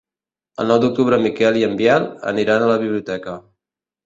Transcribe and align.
El 0.63 0.71
nou 0.71 0.79
d'octubre 0.85 1.19
en 1.21 1.27
Miquel 1.27 1.59
i 1.59 1.67
en 1.67 1.75
Biel 1.83 2.09
aniran 2.33 2.65
a 2.65 2.71
la 2.73 2.79
biblioteca. 2.87 3.37